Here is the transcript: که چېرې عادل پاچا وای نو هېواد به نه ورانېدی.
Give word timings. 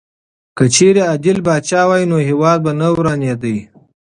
که 0.57 0.65
چېرې 0.75 1.01
عادل 1.09 1.37
پاچا 1.45 1.81
وای 1.89 2.03
نو 2.11 2.17
هېواد 2.29 2.59
به 2.65 2.71
نه 2.79 2.87
ورانېدی. 2.95 3.57